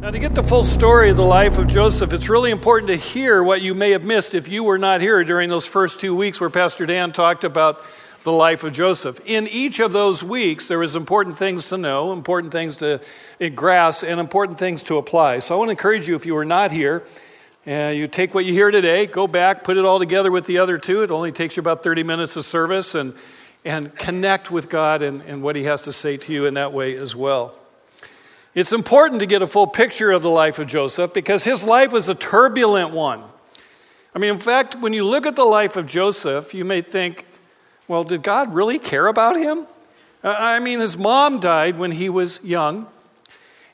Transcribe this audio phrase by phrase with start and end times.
[0.00, 2.96] Now, to get the full story of the life of Joseph, it's really important to
[2.96, 6.14] hear what you may have missed if you were not here during those first two
[6.14, 7.84] weeks where Pastor Dan talked about
[8.22, 9.20] the life of Joseph.
[9.26, 13.00] In each of those weeks, there was important things to know, important things to
[13.56, 15.40] grasp, and important things to apply.
[15.40, 17.02] So I want to encourage you, if you were not here,
[17.66, 20.58] uh, you take what you hear today, go back, put it all together with the
[20.58, 21.02] other two.
[21.02, 23.14] It only takes you about 30 minutes of service, and,
[23.64, 26.72] and connect with God and, and what He has to say to you in that
[26.72, 27.57] way as well.
[28.54, 31.92] It's important to get a full picture of the life of Joseph because his life
[31.92, 33.22] was a turbulent one.
[34.14, 37.26] I mean, in fact, when you look at the life of Joseph, you may think,
[37.86, 39.66] well, did God really care about him?
[40.24, 42.86] I mean, his mom died when he was young.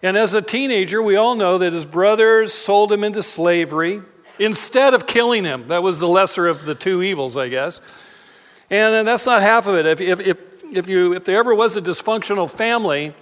[0.03, 4.03] And as a teenager, we all know that his brothers sold him into slavery
[4.39, 5.69] instead of killing him.
[5.69, 7.81] That was the lesser of the two evils, I guess.
[8.69, 9.87] And that's not half of it.
[9.87, 13.15] If, if, if, if, you, if there ever was a dysfunctional family,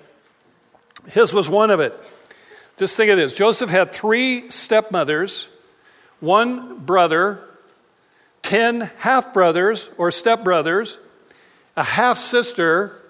[1.09, 1.95] his was one of it.
[2.79, 5.48] Just think of this Joseph had three stepmothers,
[6.20, 7.43] one brother,
[8.43, 10.96] 10 half brothers or stepbrothers,
[11.76, 13.01] a half sister,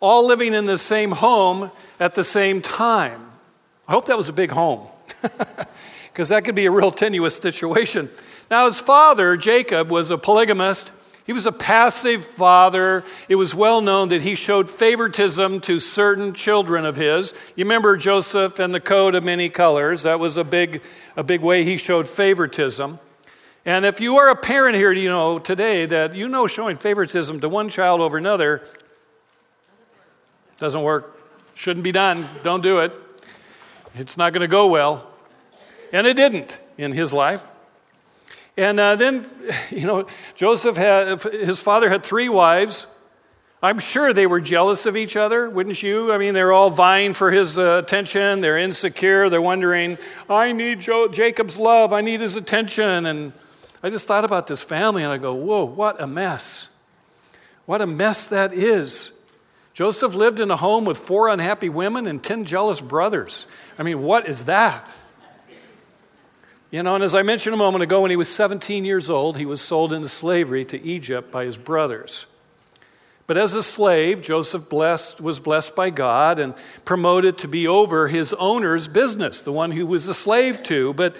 [0.00, 3.26] all living in the same home at the same time.
[3.86, 4.86] I hope that was a big home,
[6.12, 8.10] because that could be a real tenuous situation.
[8.50, 10.90] Now, his father, Jacob, was a polygamist
[11.28, 13.04] he was a passive father.
[13.28, 17.34] It was well known that he showed favoritism to certain children of his.
[17.54, 20.04] You remember Joseph and the coat of many colors.
[20.04, 20.82] That was a big,
[21.18, 22.98] a big way he showed favoritism.
[23.66, 27.40] And if you are a parent here, you know today that you know showing favoritism
[27.40, 28.62] to one child over another
[30.56, 31.14] doesn't work.
[31.54, 32.24] Shouldn't be done.
[32.42, 32.92] Don't do it.
[33.94, 35.06] It's not going to go well.
[35.92, 37.46] And it didn't in his life.
[38.58, 39.24] And uh, then,
[39.70, 42.88] you know, Joseph had, his father had three wives.
[43.62, 46.12] I'm sure they were jealous of each other, wouldn't you?
[46.12, 48.40] I mean, they're all vying for his uh, attention.
[48.40, 49.30] They're insecure.
[49.30, 49.96] They're wondering,
[50.28, 51.92] I need jo- Jacob's love.
[51.92, 53.06] I need his attention.
[53.06, 53.32] And
[53.80, 56.66] I just thought about this family and I go, whoa, what a mess.
[57.64, 59.12] What a mess that is.
[59.72, 63.46] Joseph lived in a home with four unhappy women and 10 jealous brothers.
[63.78, 64.84] I mean, what is that?
[66.70, 69.38] You know, and as I mentioned a moment ago, when he was 17 years old,
[69.38, 72.26] he was sold into slavery to Egypt by his brothers.
[73.26, 78.08] But as a slave, Joseph blessed, was blessed by God and promoted to be over
[78.08, 80.92] his owner's business, the one who was a slave to.
[80.92, 81.16] But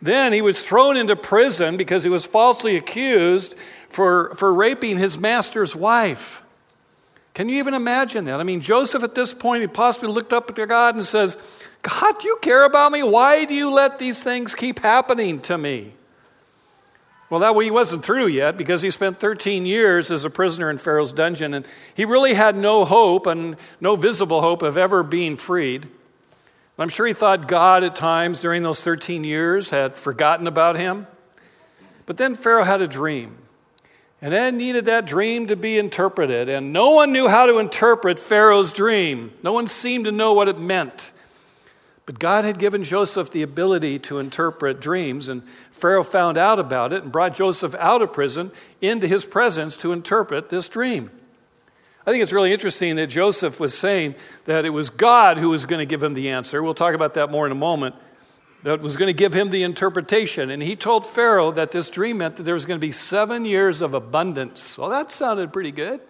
[0.00, 3.56] then he was thrown into prison because he was falsely accused
[3.88, 6.42] for, for raping his master's wife.
[7.34, 8.40] Can you even imagine that?
[8.40, 12.24] I mean, Joseph at this point, he possibly looked up to God and says, God,
[12.24, 13.02] you care about me?
[13.02, 15.92] Why do you let these things keep happening to me?
[17.30, 20.70] Well, that way he wasn't through yet because he spent 13 years as a prisoner
[20.70, 25.02] in Pharaoh's dungeon and he really had no hope and no visible hope of ever
[25.02, 25.88] being freed.
[26.78, 31.06] I'm sure he thought God at times during those 13 years had forgotten about him.
[32.04, 33.38] But then Pharaoh had a dream.
[34.20, 36.48] And then needed that dream to be interpreted.
[36.48, 39.32] And no one knew how to interpret Pharaoh's dream.
[39.42, 41.12] No one seemed to know what it meant.
[42.06, 46.92] But God had given Joseph the ability to interpret dreams, and Pharaoh found out about
[46.92, 51.10] it and brought Joseph out of prison into his presence to interpret this dream.
[52.06, 55.66] I think it's really interesting that Joseph was saying that it was God who was
[55.66, 56.62] going to give him the answer.
[56.62, 57.96] We'll talk about that more in a moment.
[58.62, 60.50] That was going to give him the interpretation.
[60.50, 63.44] And he told Pharaoh that this dream meant that there was going to be seven
[63.44, 64.78] years of abundance.
[64.78, 66.00] Well, that sounded pretty good.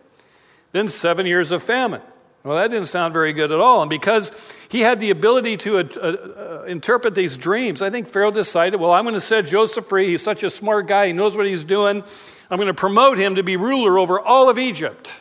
[0.73, 2.03] Then seven years of famine.
[2.47, 3.83] Well, that didn't sound very good at all.
[3.83, 8.31] And because he had the ability to uh, uh, interpret these dreams, I think Pharaoh
[8.31, 10.11] decided, well, I'm going to set Joseph free.
[10.11, 12.05] He's such a smart guy, he knows what he's doing.
[12.49, 15.21] I'm going to promote him to be ruler over all of Egypt.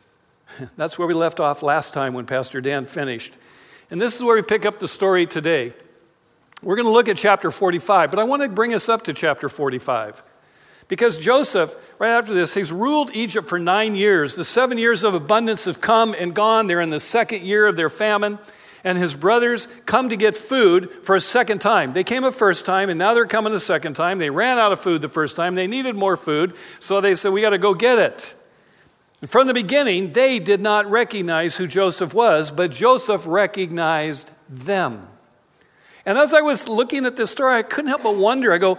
[0.76, 3.34] That's where we left off last time when Pastor Dan finished.
[3.88, 5.72] And this is where we pick up the story today.
[6.64, 9.12] We're going to look at chapter 45, but I want to bring us up to
[9.12, 10.20] chapter 45.
[10.88, 14.36] Because Joseph, right after this, he's ruled Egypt for nine years.
[14.36, 16.68] The seven years of abundance have come and gone.
[16.68, 18.38] They're in the second year of their famine.
[18.84, 21.92] And his brothers come to get food for a second time.
[21.92, 24.18] They came a first time, and now they're coming a second time.
[24.18, 25.56] They ran out of food the first time.
[25.56, 28.36] They needed more food, so they said, We got to go get it.
[29.20, 35.08] And from the beginning, they did not recognize who Joseph was, but Joseph recognized them.
[36.04, 38.52] And as I was looking at this story, I couldn't help but wonder.
[38.52, 38.78] I go,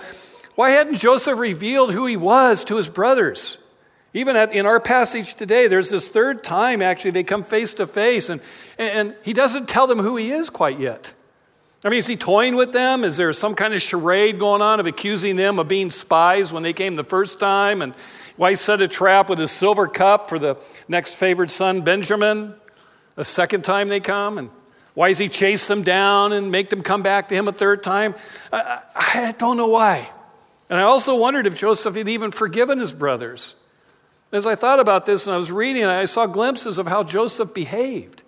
[0.58, 3.60] why hadn't Joseph revealed who he was to his brothers?
[4.12, 7.86] Even at, in our passage today, there's this third time actually they come face to
[7.86, 8.42] face, and,
[8.80, 11.14] and he doesn't tell them who he is quite yet.
[11.86, 13.04] I mean, is he toying with them?
[13.04, 16.64] Is there some kind of charade going on of accusing them of being spies when
[16.64, 17.84] they came the first time?
[17.84, 17.94] And
[18.36, 20.58] why set a trap with a silver cup for the
[20.88, 22.56] next favored son, Benjamin?
[23.16, 24.40] A second time they come?
[24.40, 24.50] And
[24.96, 27.84] Why does he chase them down and make them come back to him a third
[27.84, 28.16] time?
[28.52, 30.10] I, I don't know why.
[30.70, 33.56] And I also wondered if Joseph had even forgiven his brothers.
[34.32, 37.54] As I thought about this and I was reading, I saw glimpses of how Joseph
[37.54, 38.24] behaved.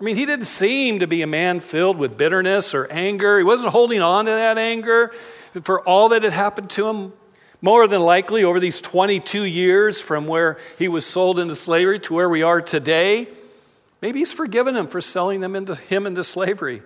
[0.00, 3.38] I mean, he didn't seem to be a man filled with bitterness or anger.
[3.38, 5.08] He wasn't holding on to that anger
[5.62, 7.12] for all that had happened to him.
[7.60, 12.14] More than likely, over these 22 years from where he was sold into slavery to
[12.14, 13.28] where we are today,
[14.04, 16.82] Maybe he's forgiven him for selling them into him into slavery.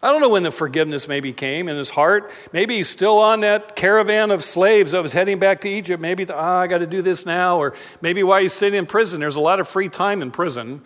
[0.00, 2.32] I don't know when the forgiveness maybe came in his heart.
[2.52, 6.00] Maybe he's still on that caravan of slaves that was heading back to Egypt.
[6.00, 7.58] Maybe, ah, oh, I got to do this now.
[7.58, 10.82] Or maybe while he's sitting in prison, there's a lot of free time in prison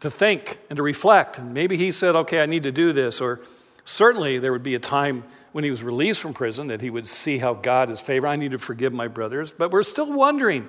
[0.00, 1.38] to think and to reflect.
[1.38, 3.20] And maybe he said, okay, I need to do this.
[3.20, 3.40] Or
[3.84, 7.06] certainly there would be a time when he was released from prison that he would
[7.06, 8.26] see how God is favor.
[8.26, 9.52] I need to forgive my brothers.
[9.52, 10.68] But we're still wondering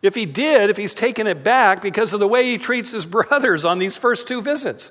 [0.00, 3.04] if he did, if he's taken it back because of the way he treats his
[3.06, 4.90] brothers on these first two visits.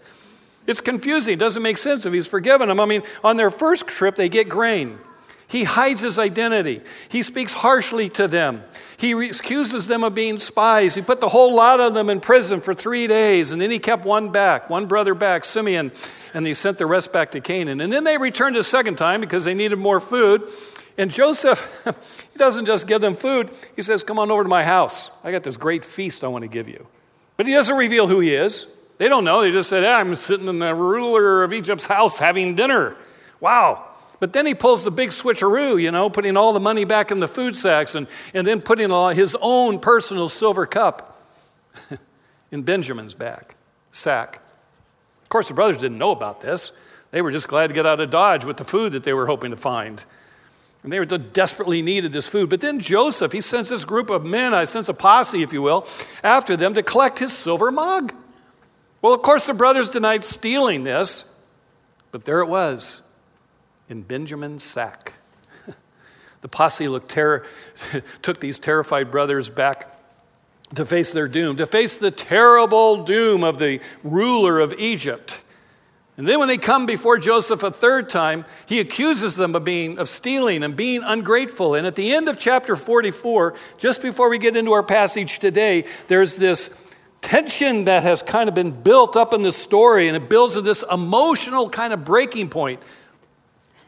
[0.65, 1.33] It's confusing.
[1.33, 2.79] It doesn't make sense if he's forgiven them.
[2.79, 4.97] I mean, on their first trip, they get grain.
[5.47, 6.81] He hides his identity.
[7.09, 8.63] He speaks harshly to them.
[8.97, 10.95] He accuses them of being spies.
[10.95, 13.77] He put the whole lot of them in prison for three days, and then he
[13.77, 15.91] kept one back, one brother back, Simeon,
[16.33, 17.81] and he sent the rest back to Canaan.
[17.81, 20.49] And then they returned a second time because they needed more food.
[20.97, 21.85] And Joseph,
[22.33, 25.11] he doesn't just give them food, he says, Come on over to my house.
[25.23, 26.87] I got this great feast I want to give you.
[27.37, 28.65] But he doesn't reveal who he is.
[28.97, 29.41] They don't know.
[29.41, 32.95] They just said, hey, I'm sitting in the ruler of Egypt's house having dinner.
[33.39, 33.85] Wow.
[34.19, 37.19] But then he pulls the big switcheroo, you know, putting all the money back in
[37.19, 41.21] the food sacks and, and then putting his own personal silver cup
[42.51, 43.55] in Benjamin's back,
[43.91, 44.41] sack.
[45.23, 46.71] Of course, the brothers didn't know about this.
[47.11, 49.25] They were just glad to get out of Dodge with the food that they were
[49.25, 50.05] hoping to find.
[50.83, 52.49] And they were desperately needed this food.
[52.49, 55.61] But then Joseph, he sends this group of men, I sense a posse, if you
[55.61, 55.87] will,
[56.23, 58.13] after them to collect his silver mug.
[59.03, 61.25] Well, of course, the brothers denied stealing this,
[62.13, 63.01] but there it was
[63.89, 65.11] in Benjamin's sack.
[66.41, 67.45] the posse looked terror,
[68.21, 69.99] took these terrified brothers back
[70.75, 75.41] to face their doom, to face the terrible doom of the ruler of Egypt.
[76.15, 79.99] And then when they come before Joseph a third time, he accuses them of being
[79.99, 81.75] of stealing and being ungrateful.
[81.75, 85.83] And at the end of chapter 44, just before we get into our passage today,
[86.07, 86.92] there's this
[87.23, 90.61] tension that has kind of been built up in the story and it builds to
[90.61, 92.81] this emotional kind of breaking point.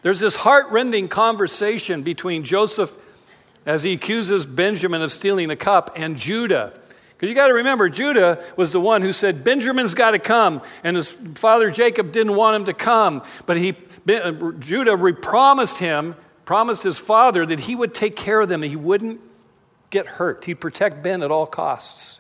[0.02, 2.96] There's this heart-rending conversation between Joseph
[3.66, 6.80] as he accuses Benjamin of stealing the cup and Judah
[7.16, 10.62] because you got to remember, Judah was the one who said, Benjamin's got to come.
[10.84, 13.24] And his father Jacob didn't want him to come.
[13.46, 13.74] But he,
[14.10, 18.68] uh, Judah promised him, promised his father that he would take care of them, that
[18.68, 19.22] he wouldn't
[19.92, 20.44] get hurt.
[20.44, 22.20] He'd protect Ben at all costs.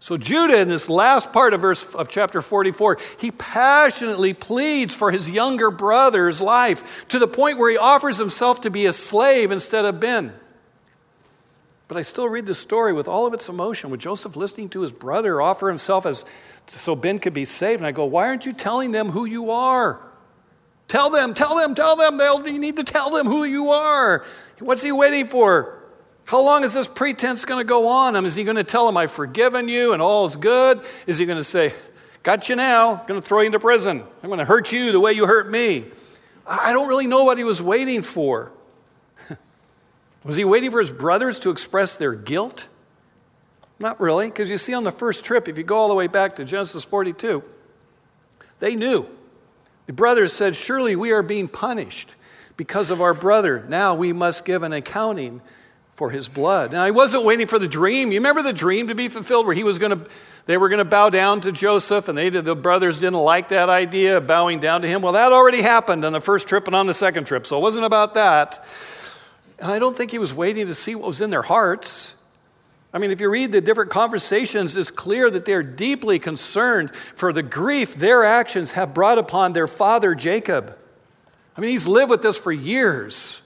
[0.00, 5.10] So Judah, in this last part of verse of chapter 44, he passionately pleads for
[5.10, 9.50] his younger brother's life to the point where he offers himself to be a slave
[9.50, 10.32] instead of Ben.
[11.88, 14.82] But I still read the story with all of its emotion, with Joseph listening to
[14.82, 16.24] his brother offer himself as
[16.66, 17.80] so Ben could be saved.
[17.80, 20.04] And I go, why aren't you telling them who you are?
[20.86, 22.18] Tell them, tell them, tell them.
[22.18, 24.24] They'll, you need to tell them who you are.
[24.58, 25.77] What's he waiting for?
[26.28, 28.14] How long is this pretense going to go on?
[28.14, 30.82] I mean, is he going to tell him, I've forgiven you and all is good?
[31.06, 31.72] Is he going to say,
[32.22, 34.02] Got you now, I'm going to throw you into prison.
[34.22, 35.86] I'm going to hurt you the way you hurt me.
[36.46, 38.52] I don't really know what he was waiting for.
[40.24, 42.68] Was he waiting for his brothers to express their guilt?
[43.78, 46.08] Not really, because you see on the first trip, if you go all the way
[46.08, 47.42] back to Genesis 42,
[48.58, 49.08] they knew.
[49.86, 52.16] The brothers said, Surely we are being punished
[52.58, 53.64] because of our brother.
[53.66, 55.40] Now we must give an accounting
[55.98, 56.70] for his blood.
[56.70, 58.12] Now he wasn't waiting for the dream.
[58.12, 60.10] You remember the dream to be fulfilled where he was going to
[60.46, 63.68] they were going to bow down to Joseph and they the brothers didn't like that
[63.68, 65.02] idea of bowing down to him.
[65.02, 67.46] Well, that already happened on the first trip and on the second trip.
[67.46, 68.64] So it wasn't about that.
[69.58, 72.14] And I don't think he was waiting to see what was in their hearts.
[72.94, 77.32] I mean, if you read the different conversations, it's clear that they're deeply concerned for
[77.32, 80.78] the grief their actions have brought upon their father Jacob.
[81.56, 83.40] I mean, he's lived with this for years.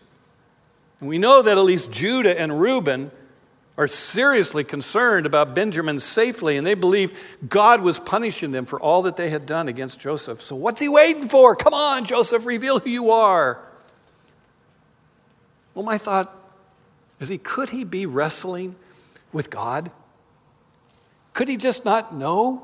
[1.03, 3.11] And we know that at least Judah and Reuben
[3.77, 9.03] are seriously concerned about Benjamin's safety, and they believe God was punishing them for all
[9.03, 10.41] that they had done against Joseph.
[10.41, 11.57] So, what's he waiting for?
[11.57, 13.59] Come on, Joseph, reveal who you are.
[15.75, 16.33] Well, my thought
[17.19, 18.77] is he could he be wrestling
[19.33, 19.91] with God?
[21.35, 22.63] Could he just not know?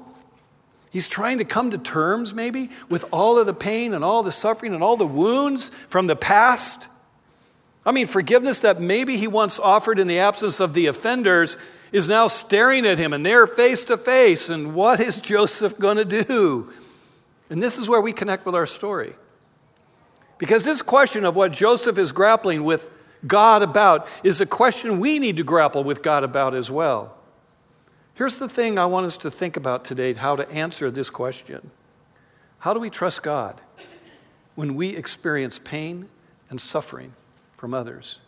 [0.90, 4.30] He's trying to come to terms, maybe, with all of the pain and all the
[4.30, 6.88] suffering and all the wounds from the past.
[7.88, 11.56] I mean, forgiveness that maybe he once offered in the absence of the offenders
[11.90, 14.50] is now staring at him and they're face to face.
[14.50, 16.70] And what is Joseph going to do?
[17.48, 19.14] And this is where we connect with our story.
[20.36, 22.92] Because this question of what Joseph is grappling with
[23.26, 27.16] God about is a question we need to grapple with God about as well.
[28.12, 31.70] Here's the thing I want us to think about today how to answer this question
[32.58, 33.62] How do we trust God
[34.56, 36.10] when we experience pain
[36.50, 37.14] and suffering
[37.58, 38.20] from others?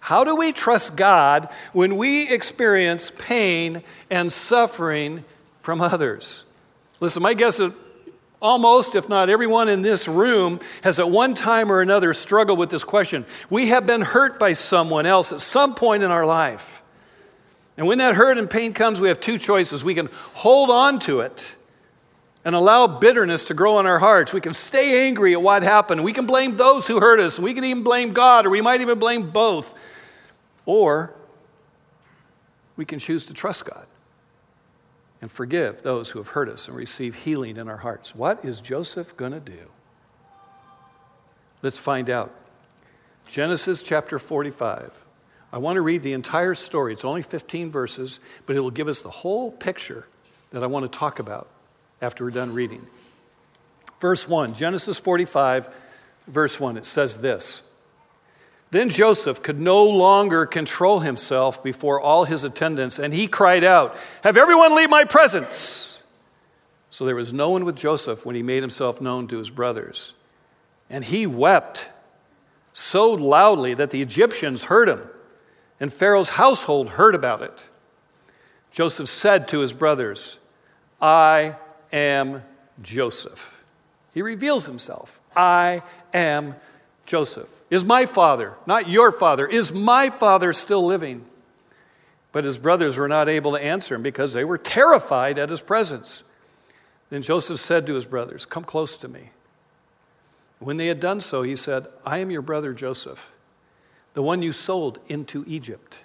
[0.00, 5.24] How do we trust God when we experience pain and suffering
[5.60, 6.44] from others?
[7.00, 7.72] Listen, my guess is
[8.42, 12.70] almost, if not everyone in this room, has at one time or another struggled with
[12.70, 13.24] this question.
[13.48, 16.82] We have been hurt by someone else at some point in our life.
[17.76, 19.84] And when that hurt and pain comes, we have two choices.
[19.84, 21.56] We can hold on to it
[22.44, 24.34] and allow bitterness to grow in our hearts.
[24.34, 26.04] We can stay angry at what happened.
[26.04, 27.38] We can blame those who hurt us.
[27.38, 29.74] We can even blame God, or we might even blame both.
[30.66, 31.14] Or
[32.76, 33.86] we can choose to trust God
[35.22, 38.14] and forgive those who have hurt us and receive healing in our hearts.
[38.14, 39.70] What is Joseph going to do?
[41.62, 42.34] Let's find out.
[43.26, 45.06] Genesis chapter 45.
[45.50, 46.92] I want to read the entire story.
[46.92, 50.06] It's only 15 verses, but it will give us the whole picture
[50.50, 51.48] that I want to talk about
[52.00, 52.86] after we're done reading.
[54.00, 55.74] Verse 1, Genesis 45,
[56.26, 57.62] verse 1, it says this
[58.70, 63.96] Then Joseph could no longer control himself before all his attendants, and he cried out,
[64.22, 66.02] Have everyone leave my presence!
[66.90, 70.12] So there was no one with Joseph when he made himself known to his brothers.
[70.88, 71.90] And he wept
[72.72, 75.00] so loudly that the Egyptians heard him,
[75.80, 77.68] and Pharaoh's household heard about it.
[78.70, 80.38] Joseph said to his brothers,
[81.00, 81.56] I
[81.94, 82.42] am
[82.82, 83.64] Joseph.
[84.12, 85.20] He reveals himself.
[85.34, 85.82] I
[86.12, 86.56] am
[87.06, 87.50] Joseph.
[87.70, 91.24] Is my father, not your father, is my father still living?
[92.32, 95.60] But his brothers were not able to answer him because they were terrified at his
[95.60, 96.22] presence.
[97.10, 99.30] Then Joseph said to his brothers, Come close to me.
[100.58, 103.30] When they had done so, he said, I am your brother Joseph,
[104.14, 106.04] the one you sold into Egypt.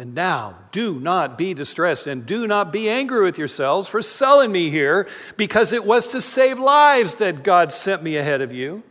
[0.00, 4.52] And now, do not be distressed and do not be angry with yourselves for selling
[4.52, 8.84] me here, because it was to save lives that God sent me ahead of you.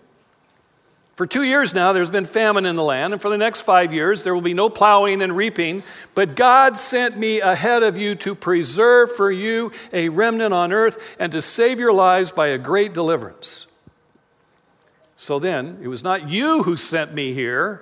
[1.16, 3.94] For two years now, there's been famine in the land, and for the next five
[3.94, 5.82] years, there will be no plowing and reaping.
[6.14, 11.16] But God sent me ahead of you to preserve for you a remnant on earth
[11.20, 13.66] and to save your lives by a great deliverance.
[15.16, 17.82] So then, it was not you who sent me here,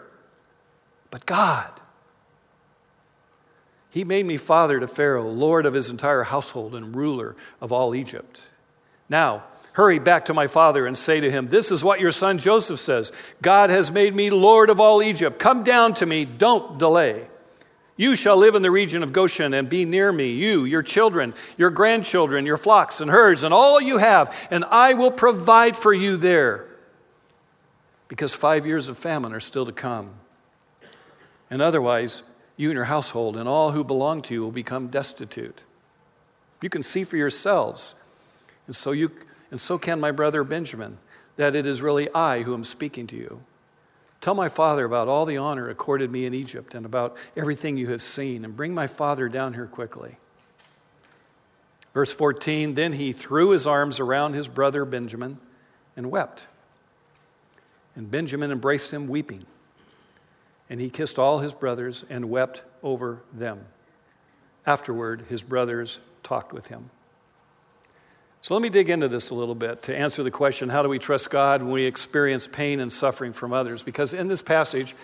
[1.09, 1.71] but God.
[3.95, 7.95] He made me father to Pharaoh, lord of his entire household, and ruler of all
[7.95, 8.49] Egypt.
[9.07, 12.37] Now, hurry back to my father and say to him, This is what your son
[12.37, 15.39] Joseph says God has made me lord of all Egypt.
[15.39, 17.27] Come down to me, don't delay.
[17.95, 21.33] You shall live in the region of Goshen and be near me, you, your children,
[21.55, 25.93] your grandchildren, your flocks and herds, and all you have, and I will provide for
[25.93, 26.65] you there.
[28.09, 30.15] Because five years of famine are still to come.
[31.49, 32.23] And otherwise,
[32.57, 35.63] you and your household and all who belong to you will become destitute.
[36.61, 37.95] You can see for yourselves,
[38.67, 39.11] and so, you,
[39.51, 40.97] and so can my brother Benjamin,
[41.35, 43.41] that it is really I who am speaking to you.
[44.21, 47.89] Tell my father about all the honor accorded me in Egypt and about everything you
[47.89, 50.17] have seen, and bring my father down here quickly.
[51.93, 55.39] Verse 14 Then he threw his arms around his brother Benjamin
[55.95, 56.47] and wept.
[57.95, 59.45] And Benjamin embraced him, weeping.
[60.69, 63.65] And he kissed all his brothers and wept over them.
[64.65, 66.89] Afterward, his brothers talked with him.
[68.41, 70.89] So let me dig into this a little bit to answer the question how do
[70.89, 73.81] we trust God when we experience pain and suffering from others?
[73.81, 74.95] Because in this passage,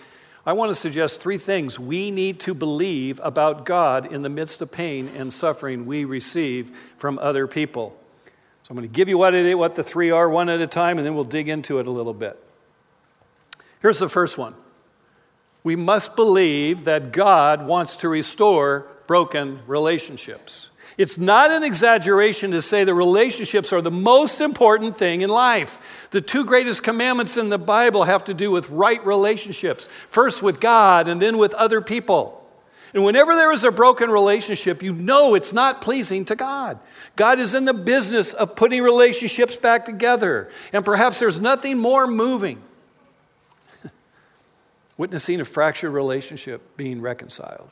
[0.44, 4.60] I want to suggest three things we need to believe about God in the midst
[4.60, 7.96] of pain and suffering we receive from other people.
[8.62, 10.66] So I'm going to give you what, it, what the three are one at a
[10.66, 12.40] time, and then we'll dig into it a little bit.
[13.80, 14.54] Here's the first one
[15.64, 20.70] we must believe that God wants to restore broken relationships.
[20.98, 26.08] It's not an exaggeration to say that relationships are the most important thing in life.
[26.10, 30.60] The two greatest commandments in the Bible have to do with right relationships first with
[30.60, 32.38] God and then with other people.
[32.94, 36.78] And whenever there is a broken relationship, you know it's not pleasing to God.
[37.16, 40.50] God is in the business of putting relationships back together.
[40.74, 42.62] And perhaps there's nothing more moving
[45.02, 47.68] witnessing a fractured relationship being reconciled.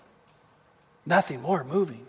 [1.07, 2.05] Nothing more moving.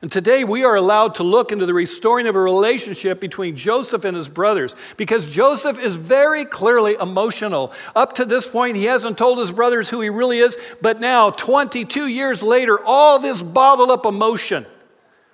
[0.00, 4.06] And today we are allowed to look into the restoring of a relationship between Joseph
[4.06, 7.70] and his brothers because Joseph is very clearly emotional.
[7.94, 11.28] Up to this point, he hasn't told his brothers who he really is, but now,
[11.28, 14.64] 22 years later, all this bottled up emotion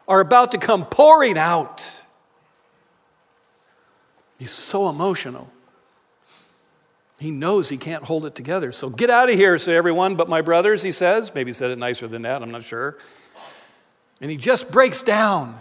[0.08, 1.88] are about to come pouring out.
[4.40, 5.48] He's so emotional.
[7.18, 8.72] He knows he can't hold it together.
[8.72, 11.34] So get out of here, say everyone, but my brothers, he says.
[11.34, 12.98] Maybe he said it nicer than that, I'm not sure.
[14.20, 15.58] And he just breaks down.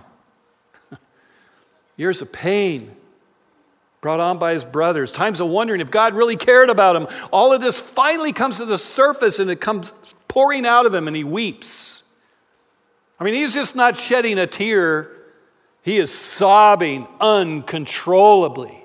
[1.98, 2.96] Years of pain
[4.02, 7.08] brought on by his brothers, times of wondering if God really cared about him.
[7.32, 9.94] All of this finally comes to the surface and it comes
[10.28, 12.04] pouring out of him and he weeps.
[13.18, 15.10] I mean, he's just not shedding a tear,
[15.84, 18.83] he is sobbing uncontrollably.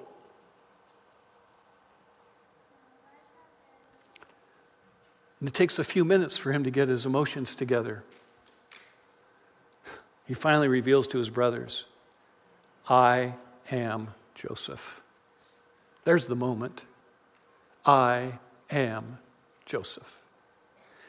[5.40, 8.02] And it takes a few minutes for him to get his emotions together.
[10.26, 11.84] He finally reveals to his brothers,
[12.88, 13.34] I
[13.70, 15.00] am Joseph.
[16.04, 16.84] There's the moment.
[17.86, 18.38] I
[18.70, 19.18] am
[19.64, 20.22] Joseph.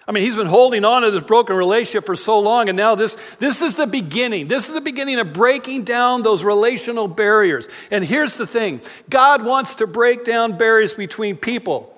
[0.08, 2.96] I mean, he's been holding on to this broken relationship for so long, and now
[2.96, 4.48] this, this is the beginning.
[4.48, 7.70] This is the beginning of breaking down those relational barriers.
[7.92, 11.96] And here's the thing God wants to break down barriers between people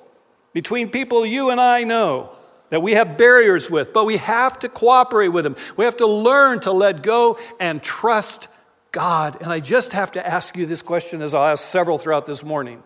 [0.54, 2.36] between people you and I know
[2.70, 5.56] that we have barriers with, but we have to cooperate with them.
[5.76, 8.48] We have to learn to let go and trust
[8.92, 9.42] God.
[9.42, 12.44] And I just have to ask you this question, as I'll ask several throughout this
[12.44, 12.82] morning.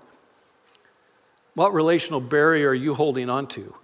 [1.53, 3.75] What relational barrier are you holding on to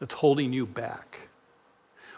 [0.00, 1.28] that's holding you back?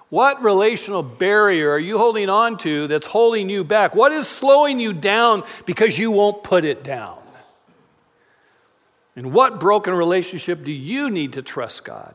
[0.09, 3.97] What relational barrier are you holding on to that's holding you back?
[3.97, 7.19] What is slowing you down because you won't put it down?
[9.17, 12.15] In what broken relationship do you need to trust God?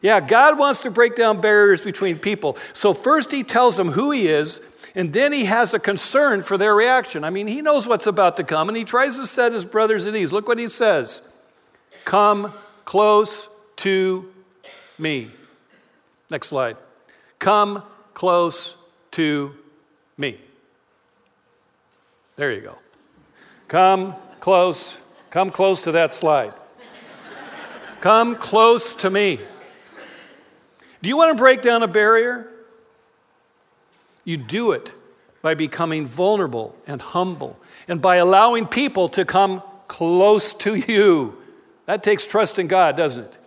[0.00, 2.56] Yeah, God wants to break down barriers between people.
[2.72, 4.60] So, first, He tells them who He is,
[4.94, 7.22] and then He has a concern for their reaction.
[7.24, 10.06] I mean, He knows what's about to come, and He tries to set His brothers
[10.06, 10.32] at ease.
[10.32, 11.20] Look what He says
[12.04, 12.52] Come
[12.84, 14.32] close to
[14.98, 15.30] me.
[16.30, 16.76] Next slide.
[17.38, 17.82] Come
[18.14, 18.74] close
[19.12, 19.54] to
[20.16, 20.38] me.
[22.36, 22.78] There you go.
[23.66, 24.96] Come close
[25.30, 26.54] Come close to that slide.
[28.00, 29.40] Come close to me.
[31.02, 32.48] Do you want to break down a barrier?
[34.24, 34.94] You do it
[35.42, 41.36] by becoming vulnerable and humble and by allowing people to come close to you.
[41.86, 43.37] That takes trust in God, doesn't it?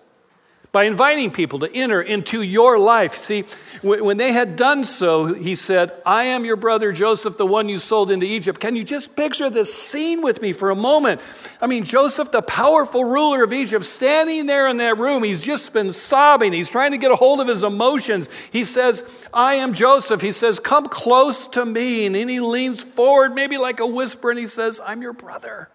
[0.72, 3.14] By inviting people to enter into your life.
[3.14, 3.44] See,
[3.82, 7.78] when they had done so, he said, I am your brother Joseph, the one you
[7.78, 8.62] sold into Egypt.
[8.62, 11.20] Can you just picture this scene with me for a moment?
[11.60, 15.74] I mean, Joseph, the powerful ruler of Egypt, standing there in that room, he's just
[15.74, 16.54] been sobbing.
[16.54, 18.30] He's trying to get a hold of his emotions.
[18.52, 20.22] He says, I am Joseph.
[20.22, 22.06] He says, Come close to me.
[22.06, 25.68] And then he leans forward, maybe like a whisper, and he says, I'm your brother.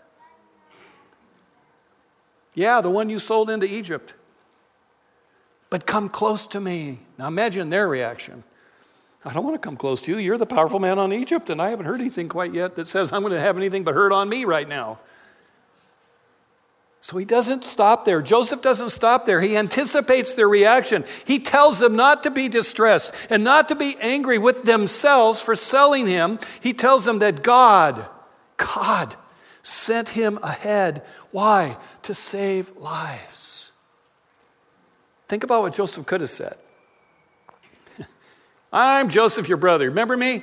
[2.55, 4.15] Yeah, the one you sold into Egypt
[5.71, 7.01] but come close to me.
[7.19, 8.45] Now imagine their reaction.
[9.25, 10.19] I don't want to come close to you.
[10.19, 13.13] You're the powerful man on Egypt, and I haven't heard anything quite yet that says
[13.13, 15.01] I'm going to have anything but hurt on me right now.
[17.01, 18.21] So he doesn't stop there.
[18.21, 19.41] Joseph doesn't stop there.
[19.41, 21.05] He anticipates their reaction.
[21.25, 25.55] He tells them not to be distressed and not to be angry with themselves for
[25.55, 26.41] selling him.
[26.61, 28.07] He tells them that God,
[28.57, 29.15] God
[29.63, 31.05] sent him ahead.
[31.31, 31.77] Why?
[32.03, 33.36] To save lives.
[35.29, 36.57] Think about what Joseph could have said.
[38.73, 39.89] I'm Joseph, your brother.
[39.89, 40.43] Remember me?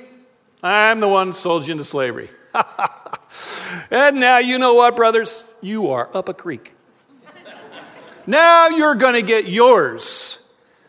[0.62, 2.28] I'm the one sold you into slavery.
[3.90, 5.54] and now you know what, brothers?
[5.60, 6.72] You are up a creek.
[8.26, 10.38] now you're going to get yours.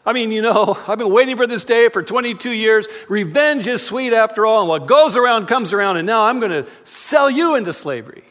[0.06, 2.88] I mean, you know, I've been waiting for this day for 22 years.
[3.10, 6.52] Revenge is sweet after all, and what goes around comes around, and now I'm going
[6.52, 8.24] to sell you into slavery.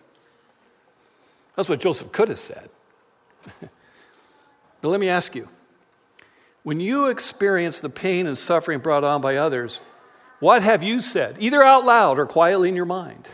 [1.56, 2.68] That's what Joseph could have said.
[4.84, 5.48] But let me ask you
[6.62, 9.80] when you experience the pain and suffering brought on by others,
[10.40, 13.26] what have you said, either out loud or quietly in your mind?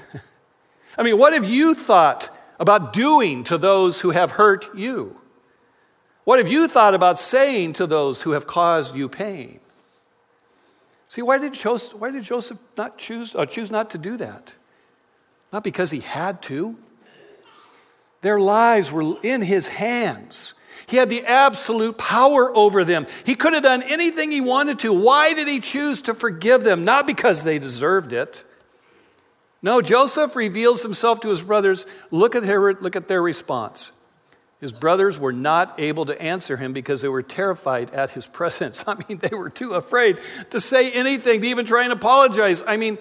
[0.97, 5.21] I mean, what have you thought about doing to those who have hurt you?
[6.23, 9.59] What have you thought about saying to those who have caused you pain?
[11.09, 14.55] See, why did Joseph, why did Joseph not choose, uh, choose not to do that?
[15.53, 16.77] Not because he had to.
[18.21, 20.55] Their lives were in his hands.
[20.91, 23.07] He had the absolute power over them.
[23.25, 24.93] He could have done anything he wanted to.
[24.93, 26.85] Why did he choose to forgive them?
[26.85, 28.43] Not because they deserved it.
[29.63, 31.87] No, Joseph reveals himself to his brothers.
[32.11, 33.93] Look at their, look at their response.
[34.61, 38.83] His brothers were not able to answer him because they were terrified at his presence.
[38.89, 40.19] I mean, they were too afraid
[40.51, 42.65] to say anything, to even try and apologize.
[42.67, 42.99] I mean,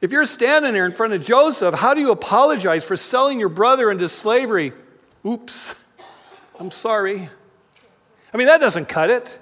[0.00, 3.50] if you're standing there in front of Joseph, how do you apologize for selling your
[3.50, 4.72] brother into slavery?
[5.26, 5.74] Oops.
[6.62, 7.28] I'm sorry.
[8.32, 9.36] I mean, that doesn't cut it.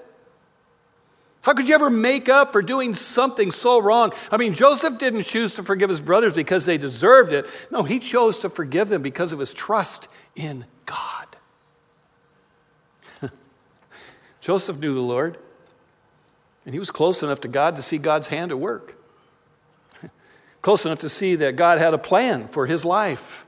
[1.42, 4.14] How could you ever make up for doing something so wrong?
[4.32, 7.46] I mean, Joseph didn't choose to forgive his brothers because they deserved it.
[7.70, 11.26] No, he chose to forgive them because of his trust in God.
[14.40, 15.36] Joseph knew the Lord,
[16.64, 18.96] and he was close enough to God to see God's hand at work,
[20.62, 23.44] close enough to see that God had a plan for his life.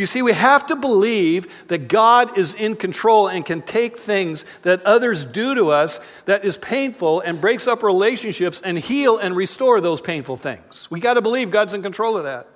[0.00, 4.46] You see, we have to believe that God is in control and can take things
[4.60, 9.36] that others do to us that is painful and breaks up relationships and heal and
[9.36, 10.90] restore those painful things.
[10.90, 12.46] We got to believe God's in control of that.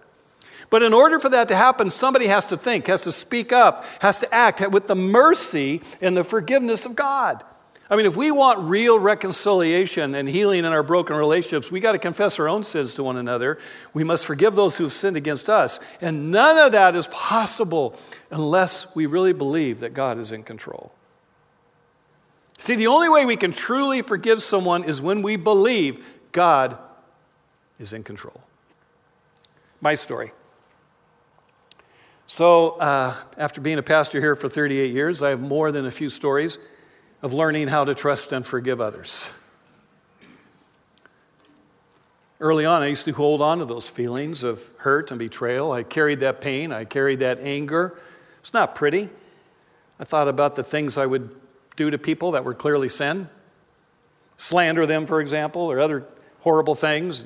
[0.71, 3.85] But in order for that to happen, somebody has to think, has to speak up,
[4.01, 7.45] has to act with the mercy and the forgiveness of God.
[7.91, 11.93] I mean, if we want real reconciliation and healing in our broken relationships, we got
[11.93, 13.59] to confess our own sins to one another.
[13.93, 15.79] We must forgive those who have sinned against us.
[16.01, 17.95] And none of that is possible
[18.31, 20.95] unless we really believe that God is in control.
[22.59, 26.79] See, the only way we can truly forgive someone is when we believe God
[27.79, 28.41] is in control.
[29.83, 30.33] My story.
[32.27, 35.91] So, uh, after being a pastor here for 38 years, I have more than a
[35.91, 36.57] few stories
[37.25, 39.31] of learning how to trust and forgive others.
[42.39, 45.73] Early on, I used to hold on to those feelings of hurt and betrayal.
[45.73, 47.99] I carried that pain, I carried that anger.
[48.41, 49.09] It's not pretty.
[49.99, 51.35] I thought about the things I would
[51.77, 53.31] do to people that were clearly sin,
[54.37, 56.05] slander them, for example, or other
[56.41, 57.25] horrible things.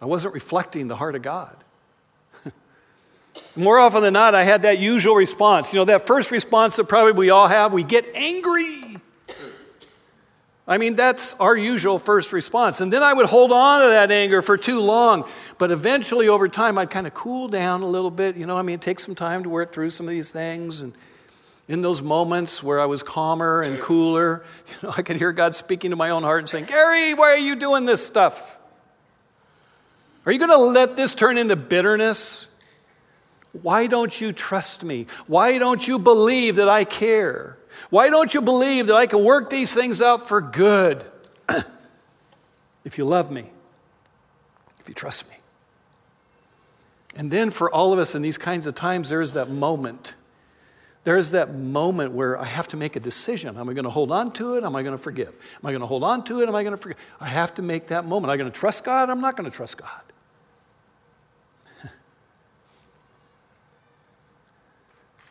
[0.00, 1.63] I wasn't reflecting the heart of God.
[3.56, 5.72] More often than not, I had that usual response.
[5.72, 8.96] You know, that first response that probably we all have, we get angry.
[10.66, 12.80] I mean, that's our usual first response.
[12.80, 15.28] And then I would hold on to that anger for too long.
[15.58, 18.36] But eventually, over time, I'd kind of cool down a little bit.
[18.36, 20.80] You know, I mean, it takes some time to work through some of these things.
[20.80, 20.94] And
[21.68, 25.54] in those moments where I was calmer and cooler, you know, I could hear God
[25.54, 28.58] speaking to my own heart and saying, Gary, why are you doing this stuff?
[30.24, 32.46] Are you going to let this turn into bitterness?
[33.62, 35.06] Why don't you trust me?
[35.26, 37.56] Why don't you believe that I care?
[37.90, 41.04] Why don't you believe that I can work these things out for good?
[42.84, 43.50] if you love me,
[44.80, 45.36] if you trust me.
[47.16, 50.14] And then for all of us in these kinds of times, there is that moment.
[51.04, 53.56] There is that moment where I have to make a decision.
[53.56, 54.64] Am I going to hold on to it?
[54.64, 55.28] Am I going to forgive?
[55.28, 56.48] Am I going to hold on to it?
[56.48, 56.98] Am I going to forgive?
[57.20, 58.30] I have to make that moment.
[58.30, 59.10] Am I going to trust God?
[59.10, 60.00] I'm not going to trust God.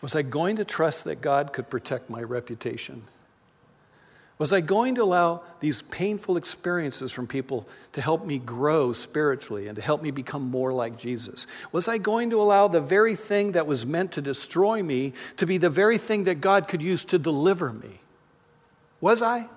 [0.03, 3.03] Was I going to trust that God could protect my reputation?
[4.37, 9.65] Was I going to allow these painful experiences from people to help me grow spiritually
[9.69, 11.47] and to help me become more like Jesus?
[11.71, 15.45] Was I going to allow the very thing that was meant to destroy me to
[15.45, 18.01] be the very thing that God could use to deliver me?
[18.99, 19.47] Was I?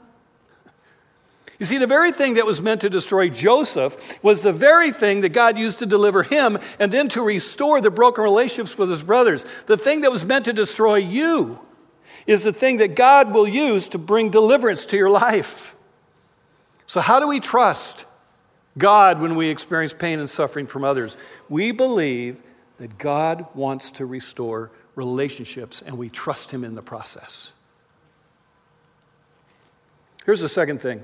[1.59, 5.23] You see, the very thing that was meant to destroy Joseph was the very thing
[5.23, 9.03] that God used to deliver him and then to restore the broken relationships with his
[9.03, 9.45] brothers.
[9.67, 11.59] The thing that was meant to destroy you
[12.27, 15.75] is the thing that God will use to bring deliverance to your life.
[16.87, 18.05] So, how do we trust
[18.77, 21.17] God when we experience pain and suffering from others?
[21.49, 22.43] We believe
[22.79, 27.53] that God wants to restore relationships and we trust Him in the process.
[30.27, 31.03] Here's the second thing.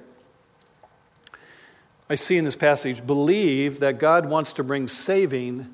[2.13, 5.67] I see in this passage believe that God wants to bring saving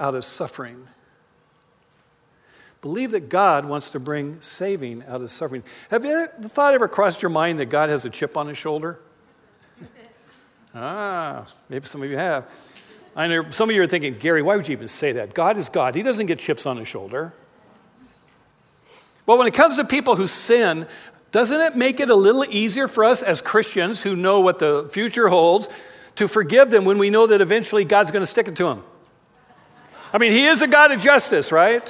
[0.00, 0.88] out of suffering.
[2.82, 5.62] Believe that God wants to bring saving out of suffering.
[5.88, 8.58] Have you the thought ever crossed your mind that God has a chip on his
[8.58, 8.98] shoulder?
[10.74, 12.50] ah, maybe some of you have.
[13.14, 15.32] I know some of you are thinking, Gary, why would you even say that?
[15.32, 15.94] God is God.
[15.94, 17.34] He doesn't get chips on his shoulder.
[19.26, 20.88] Well, when it comes to people who sin,
[21.36, 24.88] doesn't it make it a little easier for us as Christians who know what the
[24.90, 25.68] future holds
[26.14, 28.82] to forgive them when we know that eventually God's going to stick it to them?
[30.14, 31.84] I mean, He is a God of justice, right?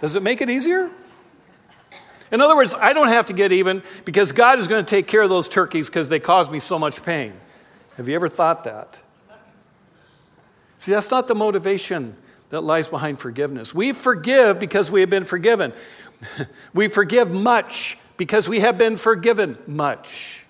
[0.00, 0.88] Does it make it easier?
[2.30, 5.08] In other words, I don't have to get even because God is going to take
[5.08, 7.32] care of those turkeys because they caused me so much pain.
[7.96, 9.02] Have you ever thought that?
[10.76, 12.14] See, that's not the motivation
[12.50, 13.74] that lies behind forgiveness.
[13.74, 15.72] We forgive because we have been forgiven.
[16.72, 20.46] we forgive much because we have been forgiven much.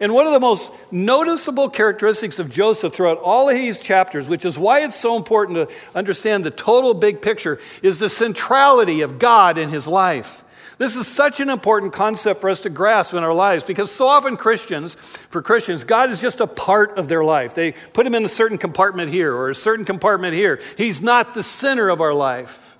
[0.00, 4.44] And one of the most noticeable characteristics of Joseph throughout all of these chapters, which
[4.44, 9.18] is why it's so important to understand the total big picture, is the centrality of
[9.18, 10.44] God in his life.
[10.76, 14.08] This is such an important concept for us to grasp in our lives because so
[14.08, 17.54] often Christians, for Christians, God is just a part of their life.
[17.54, 20.60] They put him in a certain compartment here or a certain compartment here.
[20.76, 22.76] He's not the center of our life.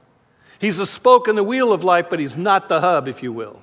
[0.60, 3.32] He's a spoke in the wheel of life, but he's not the hub, if you
[3.32, 3.62] will.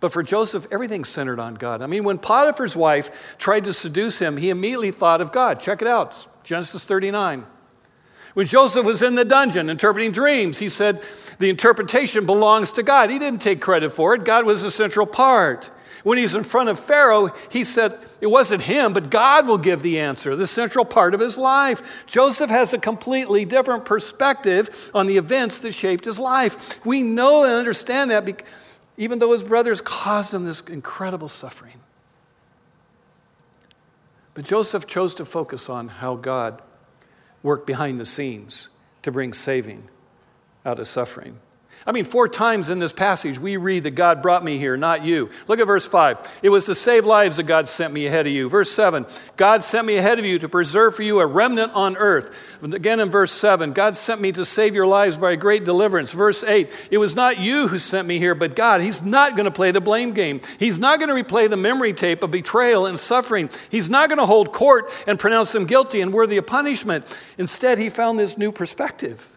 [0.00, 1.80] But for Joseph, everything's centered on God.
[1.80, 5.60] I mean, when Potiphar's wife tried to seduce him, he immediately thought of God.
[5.60, 7.46] Check it out Genesis 39.
[8.34, 11.02] When Joseph was in the dungeon interpreting dreams, he said
[11.38, 13.08] the interpretation belongs to God.
[13.08, 15.70] He didn't take credit for it, God was the central part.
[16.02, 19.82] When he's in front of Pharaoh, he said it wasn't him, but God will give
[19.82, 22.06] the answer, the central part of his life.
[22.06, 26.84] Joseph has a completely different perspective on the events that shaped his life.
[26.86, 28.24] We know and understand that
[28.96, 31.80] even though his brothers caused him this incredible suffering.
[34.34, 36.60] But Joseph chose to focus on how God
[37.42, 38.68] worked behind the scenes
[39.02, 39.88] to bring saving
[40.64, 41.38] out of suffering.
[41.88, 45.04] I mean, four times in this passage, we read that God brought me here, not
[45.04, 45.30] you.
[45.46, 46.40] Look at verse 5.
[46.42, 48.48] It was to save lives that God sent me ahead of you.
[48.48, 49.06] Verse 7.
[49.36, 52.58] God sent me ahead of you to preserve for you a remnant on earth.
[52.60, 53.72] Again in verse 7.
[53.72, 56.10] God sent me to save your lives by a great deliverance.
[56.10, 56.88] Verse 8.
[56.90, 58.80] It was not you who sent me here, but God.
[58.80, 60.40] He's not going to play the blame game.
[60.58, 63.48] He's not going to replay the memory tape of betrayal and suffering.
[63.70, 67.16] He's not going to hold court and pronounce them guilty and worthy of punishment.
[67.38, 69.35] Instead, he found this new perspective.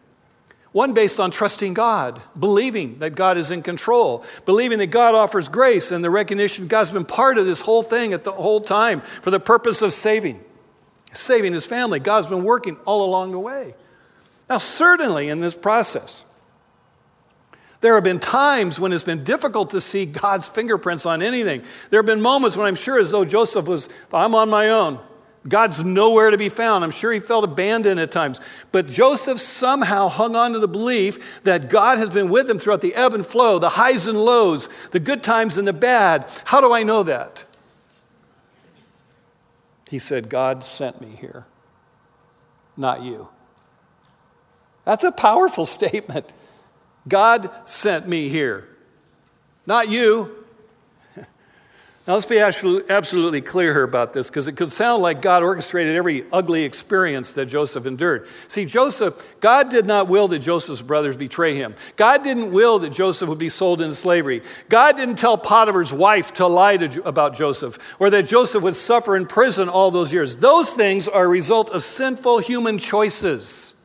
[0.72, 5.50] One based on trusting God, believing that God is in control, believing that God offers
[5.50, 9.02] grace and the recognition God's been part of this whole thing at the whole time
[9.02, 10.44] for the purpose of saving,
[11.12, 12.00] saving his family.
[12.00, 13.74] God's been working all along the way.
[14.48, 16.24] Now, certainly in this process,
[17.82, 21.64] there have been times when it's been difficult to see God's fingerprints on anything.
[21.90, 25.00] There have been moments when I'm sure as though Joseph was, I'm on my own.
[25.48, 26.84] God's nowhere to be found.
[26.84, 28.42] I'm sure he felt abandoned at times.
[28.72, 32.82] But Joseph somehow hung on to the belief that God has been with him throughout
[32.82, 36.30] the ebb and flow, the highs and lows, the good times and the bad.
[36.46, 37.46] How do I know that?
[39.90, 41.46] He said, God sent me here,
[42.76, 43.30] not you.
[44.84, 46.32] That's a powerful statement.
[47.08, 48.68] God sent me here,
[49.66, 50.39] not you.
[52.10, 55.96] Now, let's be absolutely clear here about this because it could sound like God orchestrated
[55.96, 58.26] every ugly experience that Joseph endured.
[58.48, 61.76] See, Joseph, God did not will that Joseph's brothers betray him.
[61.98, 64.42] God didn't will that Joseph would be sold into slavery.
[64.70, 69.16] God didn't tell Potiphar's wife to lie to, about Joseph or that Joseph would suffer
[69.16, 70.38] in prison all those years.
[70.38, 73.76] Those things are a result of sinful human choices.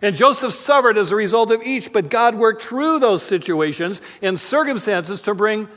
[0.00, 4.40] And Joseph suffered as a result of each, but God worked through those situations and
[4.40, 5.68] circumstances to bring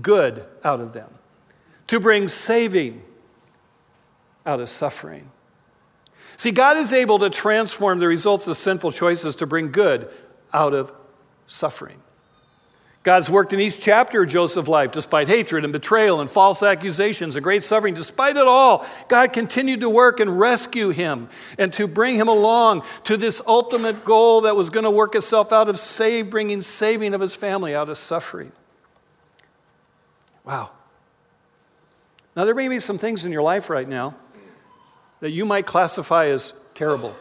[0.00, 1.15] good out of them
[1.88, 3.02] to bring saving
[4.44, 5.30] out of suffering.
[6.36, 10.08] See, God is able to transform the results of sinful choices to bring good
[10.52, 10.92] out of
[11.46, 12.00] suffering.
[13.06, 17.36] God's worked in each chapter of Joseph's life, despite hatred and betrayal and false accusations
[17.36, 17.94] and great suffering.
[17.94, 22.82] Despite it all, God continued to work and rescue him and to bring him along
[23.04, 27.14] to this ultimate goal that was going to work itself out of save, bringing saving
[27.14, 28.50] of his family out of suffering.
[30.44, 30.72] Wow.
[32.36, 34.14] Now, there may be some things in your life right now
[35.20, 37.14] that you might classify as terrible.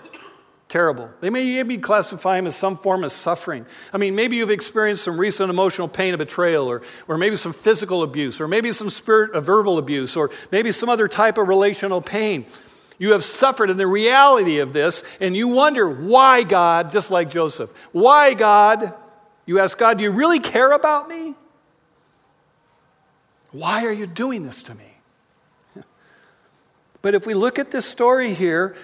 [0.68, 1.10] Terrible.
[1.22, 3.66] They may even classify them as some form of suffering.
[3.94, 7.54] I mean, maybe you've experienced some recent emotional pain of betrayal, or, or maybe some
[7.54, 11.48] physical abuse, or maybe some spirit of verbal abuse, or maybe some other type of
[11.48, 12.46] relational pain.
[12.98, 17.30] You have suffered in the reality of this, and you wonder, why, God, just like
[17.30, 17.72] Joseph?
[17.94, 18.94] Why, God?
[19.46, 21.36] You ask God, do you really care about me?
[23.52, 24.95] Why are you doing this to me?
[27.06, 28.76] But if we look at this story here,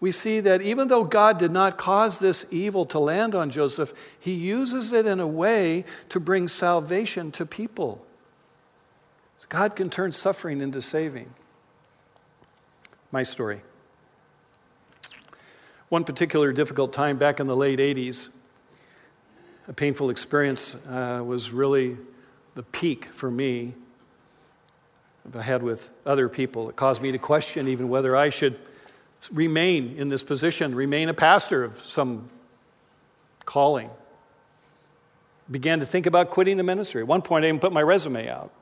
[0.00, 3.94] we see that even though God did not cause this evil to land on Joseph,
[4.18, 8.04] he uses it in a way to bring salvation to people.
[9.48, 11.34] God can turn suffering into saving.
[13.12, 13.60] My story.
[15.88, 18.30] One particular difficult time back in the late 80s,
[19.68, 21.96] a painful experience uh, was really
[22.56, 23.74] the peak for me
[25.34, 26.68] I had with other people.
[26.68, 28.58] It caused me to question even whether I should
[29.32, 32.28] remain in this position, remain a pastor of some
[33.44, 33.90] calling.
[35.50, 37.02] Began to think about quitting the ministry.
[37.02, 38.52] At one point, I even put my resume out.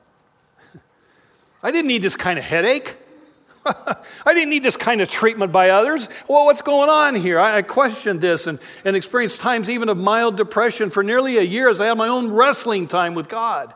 [1.63, 2.95] I didn't need this kind of headache.
[3.65, 6.07] I didn't need this kind of treatment by others.
[6.29, 7.39] Well, what's going on here?
[7.39, 11.67] I, questioned this and, and experienced times even of mild depression for nearly a year
[11.67, 13.73] as I had my own wrestling time with God.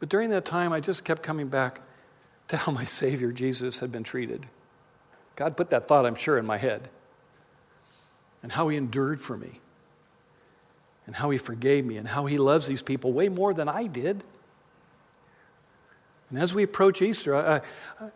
[0.00, 1.80] But during that time, I just kept coming back
[2.48, 4.46] to how my Savior Jesus had been treated.
[5.36, 6.88] God put that thought, I'm sure, in my head.
[8.42, 9.60] And how He endured for me.
[11.06, 11.96] And how He forgave me.
[11.98, 14.24] And how He loves these people way more than I did.
[16.30, 17.60] And as we approach Easter, I,
[18.00, 18.10] I,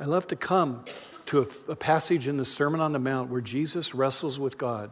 [0.00, 0.84] I love to come
[1.26, 4.90] to a, a passage in the Sermon on the Mount where Jesus wrestles with God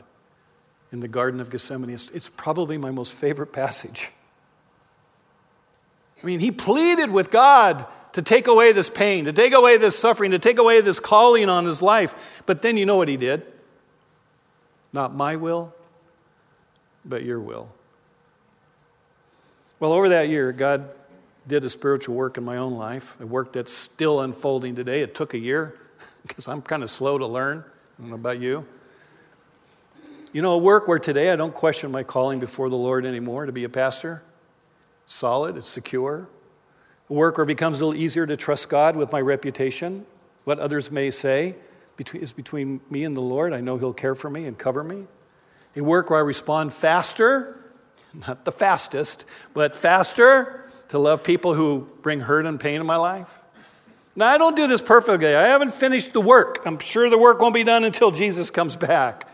[0.93, 1.91] in the Garden of Gethsemane.
[1.91, 4.11] It's, it's probably my most favorite passage.
[6.23, 9.97] I mean, he pleaded with God to take away this pain, to take away this
[9.99, 12.43] suffering, to take away this calling on his life.
[12.47, 13.43] But then you know what he did?
[14.93, 15.75] Not my will,
[17.05, 17.69] but your will.
[19.79, 20.91] Well, over that year, God
[21.47, 25.03] did a spiritual work in my own life, a work that's still unfolding today.
[25.03, 25.75] It took a year
[26.27, 27.65] because I'm kind of slow to learn.
[27.99, 28.67] I don't know about you.
[30.33, 33.47] You know, a work where today I don't question my calling before the Lord anymore
[33.47, 34.23] to be a pastor.
[35.09, 36.29] Solid, it's secure.
[37.09, 40.05] Work where it becomes a little easier to trust God with my reputation.
[40.45, 41.55] What others may say
[42.15, 43.55] is between me and the Lord.
[43.55, 45.07] I know He'll care for me and cover me.
[45.75, 47.59] A work where I respond faster,
[48.13, 52.97] not the fastest, but faster to love people who bring hurt and pain in my
[52.97, 53.41] life.
[54.15, 55.35] Now, I don't do this perfectly.
[55.35, 56.61] I haven't finished the work.
[56.67, 59.27] I'm sure the work won't be done until Jesus comes back.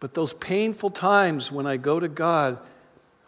[0.00, 2.58] But those painful times when I go to God,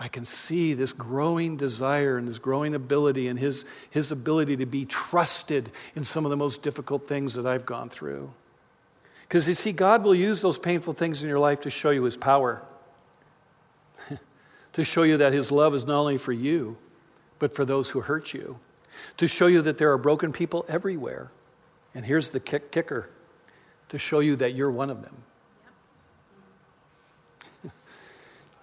[0.01, 4.67] I can see this growing desire and this growing ability and his, his ability to
[4.67, 8.33] be trusted in some of the most difficult things that I've gone through.
[9.23, 12.05] Because you see, God will use those painful things in your life to show you
[12.05, 12.63] his power,
[14.73, 16.79] to show you that his love is not only for you,
[17.39, 18.61] but for those who hurt you
[19.17, 21.31] to show you that there are broken people everywhere.
[21.95, 23.11] And here's the kick- kicker
[23.89, 25.23] to show you that you're one of them.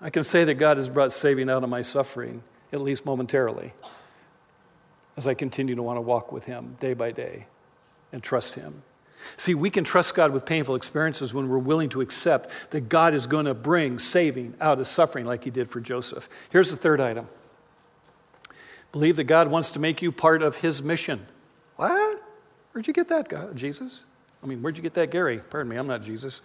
[0.05, 3.73] I can say that God has brought saving out of my suffering, at least momentarily,
[5.17, 7.47] as I continue to want to walk with Him day by day
[8.11, 8.83] and trust Him.
[9.35, 13.15] See, we can trust God with painful experiences when we're willing to accept that God
[13.15, 16.29] is going to bring saving out of suffering like He did for Joseph.
[16.51, 17.27] Here's the third item
[18.91, 21.25] Believe that God wants to make you part of his mission.
[21.77, 22.21] What?
[22.73, 24.05] Where'd you get that, God, Jesus?
[24.43, 25.41] I mean, where'd you get that, Gary?
[25.49, 26.41] Pardon me, I'm not Jesus.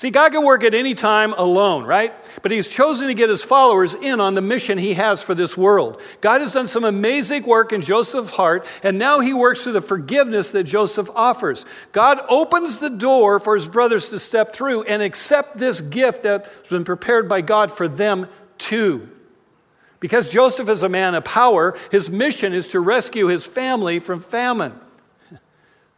[0.00, 2.14] See, God can work at any time alone, right?
[2.40, 5.58] But He's chosen to get His followers in on the mission He has for this
[5.58, 6.00] world.
[6.22, 9.82] God has done some amazing work in Joseph's heart, and now He works through the
[9.82, 11.66] forgiveness that Joseph offers.
[11.92, 16.70] God opens the door for His brothers to step through and accept this gift that's
[16.70, 19.06] been prepared by God for them too.
[20.00, 24.18] Because Joseph is a man of power, his mission is to rescue his family from
[24.18, 24.80] famine.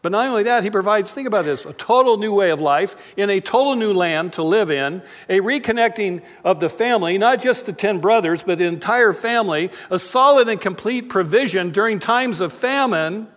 [0.03, 3.15] But not only that, he provides, think about this, a total new way of life
[3.17, 7.67] in a total new land to live in, a reconnecting of the family, not just
[7.67, 12.53] the 10 brothers, but the entire family, a solid and complete provision during times of
[12.53, 13.29] famine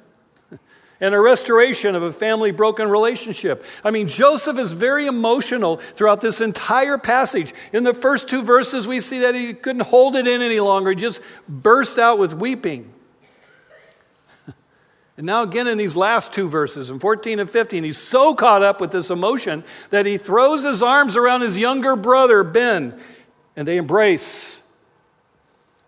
[0.99, 3.63] and a restoration of a family broken relationship.
[3.84, 7.54] I mean, Joseph is very emotional throughout this entire passage.
[7.73, 10.89] In the first two verses, we see that he couldn't hold it in any longer,
[10.89, 12.94] he just burst out with weeping.
[15.17, 18.63] And now, again, in these last two verses, in 14 and 15, he's so caught
[18.63, 22.99] up with this emotion that he throws his arms around his younger brother, Ben,
[23.56, 24.62] and they embrace.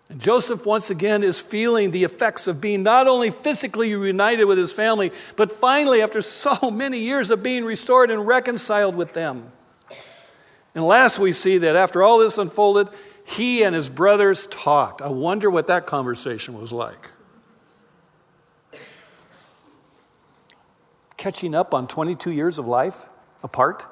[0.09, 4.57] And Joseph, once again, is feeling the effects of being not only physically reunited with
[4.57, 9.51] his family, but finally, after so many years of being restored and reconciled with them.
[10.73, 12.87] And last, we see that after all this unfolded,
[13.25, 15.01] he and his brothers talked.
[15.01, 17.09] I wonder what that conversation was like.
[21.27, 23.09] Catching up on 22 years of life
[23.43, 23.85] apart,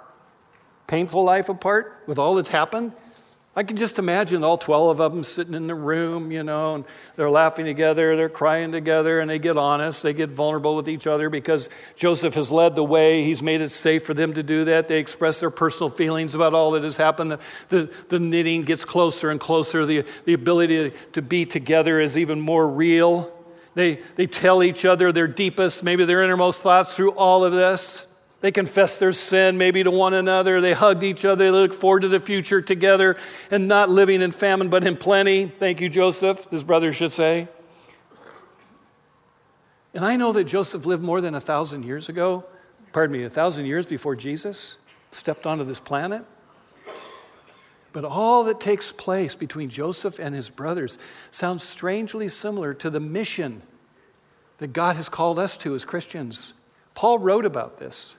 [0.87, 2.93] painful life apart, with all that's happened.
[3.57, 6.85] I can just imagine all 12 of them sitting in the room, you know, and
[7.17, 11.07] they're laughing together, they're crying together, and they get honest, they get vulnerable with each
[11.07, 11.67] other because
[11.97, 13.25] Joseph has led the way.
[13.25, 14.87] He's made it safe for them to do that.
[14.87, 17.31] They express their personal feelings about all that has happened.
[17.31, 19.85] The, the, the knitting gets closer and closer.
[19.85, 23.34] The, the ability to, to be together is even more real.
[23.75, 28.07] They, they tell each other their deepest, maybe their innermost thoughts through all of this.
[28.41, 30.61] They confess their sin maybe to one another.
[30.61, 31.45] They hugged each other.
[31.45, 33.17] They look forward to the future together
[33.51, 35.45] and not living in famine but in plenty.
[35.45, 37.47] Thank you, Joseph, his brother should say.
[39.93, 42.43] And I know that Joseph lived more than a thousand years ago,
[42.91, 44.75] pardon me, a thousand years before Jesus
[45.11, 46.25] stepped onto this planet.
[47.95, 50.97] But all that takes place between Joseph and his brothers
[51.31, 53.61] sounds strangely similar to the mission
[54.57, 56.51] that God has called us to as Christians.
[56.93, 58.15] Paul wrote about this.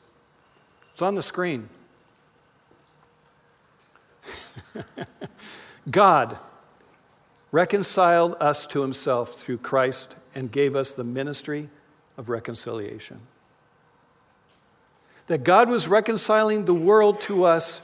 [0.95, 1.69] It's on the screen.
[5.91, 6.39] God
[7.53, 11.69] reconciled us to himself through Christ and gave us the ministry
[12.17, 13.21] of reconciliation.
[15.27, 17.83] That God was reconciling the world to us,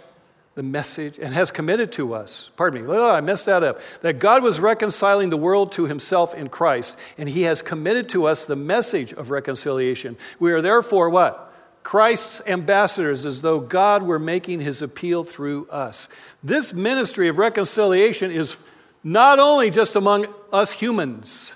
[0.55, 2.51] the message, and has committed to us.
[2.57, 3.81] Pardon me, oh, I messed that up.
[4.03, 8.27] That God was reconciling the world to himself in Christ, and he has committed to
[8.27, 10.17] us the message of reconciliation.
[10.39, 11.53] We are therefore what?
[11.83, 16.07] Christ's ambassadors as though God were making his appeal through us.
[16.43, 18.59] This ministry of reconciliation is
[19.03, 21.55] not only just among us humans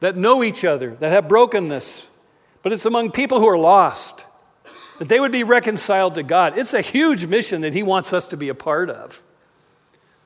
[0.00, 2.06] that know each other, that have brokenness,
[2.62, 4.26] but it's among people who are lost,
[5.02, 6.56] that they would be reconciled to God.
[6.56, 9.24] It's a huge mission that he wants us to be a part of.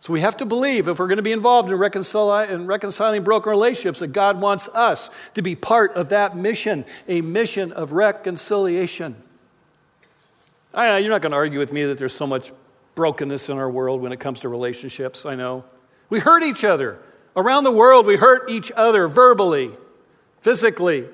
[0.00, 3.24] So we have to believe if we're going to be involved in, reconciling, in reconciling
[3.24, 7.92] broken relationships, that God wants us to be part of that mission, a mission of
[7.92, 9.16] reconciliation.
[10.74, 12.52] I you're not going to argue with me that there's so much
[12.94, 15.24] brokenness in our world when it comes to relationships.
[15.24, 15.64] I know.
[16.10, 16.98] We hurt each other.
[17.34, 19.70] Around the world, we hurt each other verbally,
[20.40, 21.06] physically,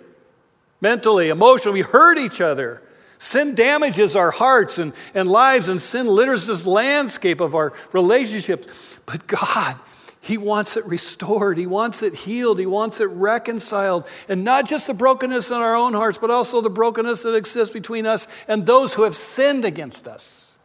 [0.80, 1.82] mentally, emotionally.
[1.82, 2.82] We hurt each other.
[3.22, 8.98] Sin damages our hearts and, and lives, and sin litters this landscape of our relationships.
[9.06, 9.76] But God,
[10.20, 11.56] He wants it restored.
[11.56, 12.58] He wants it healed.
[12.58, 14.08] He wants it reconciled.
[14.28, 17.72] And not just the brokenness in our own hearts, but also the brokenness that exists
[17.72, 20.56] between us and those who have sinned against us.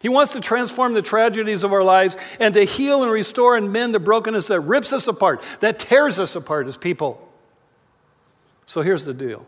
[0.00, 3.70] He wants to transform the tragedies of our lives and to heal and restore and
[3.70, 7.28] mend the brokenness that rips us apart, that tears us apart as people.
[8.64, 9.44] So here's the deal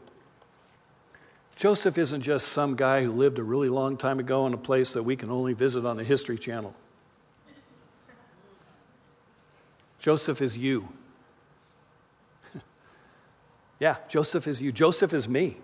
[1.63, 4.95] Joseph isn't just some guy who lived a really long time ago in a place
[4.95, 6.75] that we can only visit on the History Channel.
[10.01, 10.89] Joseph is you.
[13.79, 14.73] yeah, Joseph is you.
[14.73, 15.59] Joseph is me.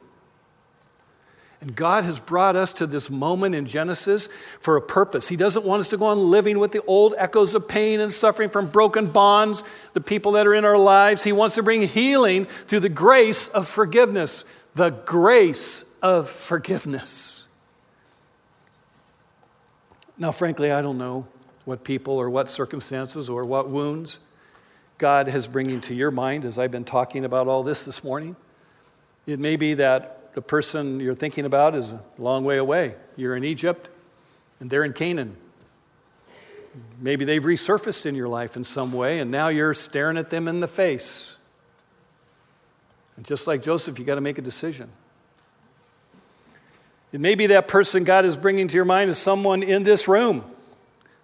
[1.61, 4.29] And God has brought us to this moment in Genesis
[4.61, 5.27] for a purpose.
[5.27, 8.13] He doesn't want us to go on living with the old echoes of pain and
[8.13, 11.25] suffering from broken bonds, the people that are in our lives.
[11.25, 14.45] He wants to bring healing through the grace of forgiveness.
[14.77, 17.45] The grace of forgiveness.
[20.17, 21.27] Now, frankly, I don't know
[21.65, 24.19] what people or what circumstances or what wounds
[24.97, 28.35] God has bringing to your mind as I've been talking about all this this morning.
[29.27, 32.95] It may be that the person you're thinking about is a long way away.
[33.17, 33.91] You're in Egypt
[34.61, 35.37] and they're in Canaan.
[37.01, 40.49] Maybe they've resurfaced in your life in some way, and now you're staring at them
[40.49, 41.35] in the face.
[43.17, 44.91] And just like Joseph, you got to make a decision.
[47.13, 50.09] It may be that person God is bringing to your mind is someone in this
[50.09, 50.45] room,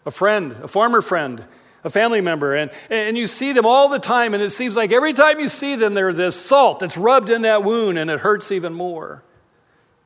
[0.07, 1.45] a friend, a former friend,
[1.85, 4.93] a family member, and, and you see them all the time, and it seems like
[4.93, 8.21] every time you see them, there's this salt that's rubbed in that wound, and it
[8.21, 9.23] hurts even more.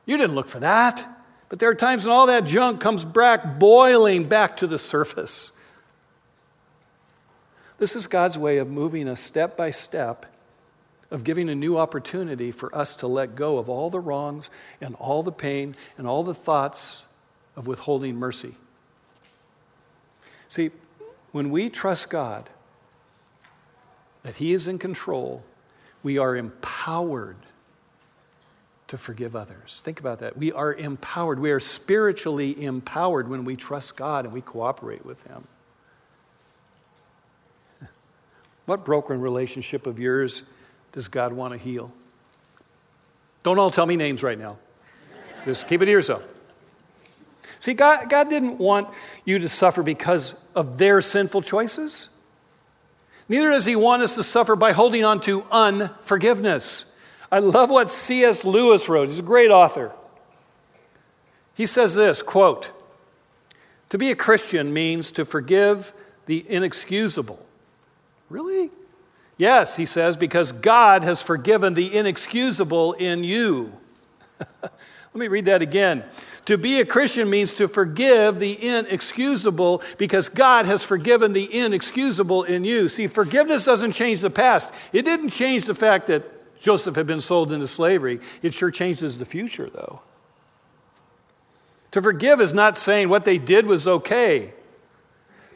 [0.05, 1.05] You didn't look for that,
[1.47, 5.53] but there are times when all that junk comes back boiling back to the surface.
[7.77, 10.25] This is God's way of moving us step by step
[11.11, 14.49] of giving a new opportunity for us to let go of all the wrongs
[14.79, 17.03] and all the pain and all the thoughts
[17.55, 18.55] of withholding mercy.
[20.47, 20.71] See,
[21.31, 22.49] when we trust God
[24.23, 25.43] that He is in control,
[26.03, 27.37] we are empowered
[28.87, 29.81] to forgive others.
[29.83, 30.35] Think about that.
[30.35, 31.39] We are empowered.
[31.39, 35.47] We are spiritually empowered when we trust God and we cooperate with Him.
[38.65, 40.43] What broken relationship of yours
[40.91, 41.91] does God want to heal?
[43.43, 44.57] Don't all tell me names right now.
[45.45, 46.27] Just keep it to yourself.
[47.59, 48.89] See, God, God didn't want
[49.25, 52.07] you to suffer because of their sinful choices.
[53.27, 56.85] Neither does He want us to suffer by holding on to unforgiveness.
[57.31, 58.43] I love what C.S.
[58.43, 59.09] Lewis wrote.
[59.09, 59.91] He's a great author.
[61.53, 62.71] He says this quote,
[63.89, 65.93] To be a Christian means to forgive
[66.25, 67.45] the inexcusable.
[68.29, 68.71] Really?
[69.39, 73.71] Yes, he says, because God has forgiven the inexcusable in you.
[74.61, 76.03] Let me read that again.
[76.43, 82.43] To be a Christian means to forgive the inexcusable because God has forgiven the inexcusable
[82.43, 82.89] in you.
[82.89, 84.73] See, forgiveness doesn't change the past.
[84.91, 88.19] It didn't change the fact that Joseph had been sold into slavery.
[88.41, 90.01] It sure changes the future, though.
[91.91, 94.53] To forgive is not saying what they did was okay